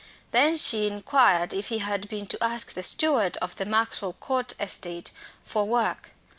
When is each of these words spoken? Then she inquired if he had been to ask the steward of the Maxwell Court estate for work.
Then 0.31 0.57
she 0.57 0.87
inquired 0.87 1.53
if 1.53 1.67
he 1.67 1.77
had 1.77 2.09
been 2.09 2.25
to 2.25 2.43
ask 2.43 2.73
the 2.73 2.81
steward 2.81 3.37
of 3.37 3.57
the 3.57 3.67
Maxwell 3.67 4.13
Court 4.13 4.55
estate 4.59 5.11
for 5.43 5.63
work. 5.65 6.15